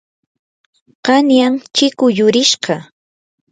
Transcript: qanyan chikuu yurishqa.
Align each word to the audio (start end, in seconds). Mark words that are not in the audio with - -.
qanyan 1.05 1.53
chikuu 1.75 2.11
yurishqa. 2.17 2.75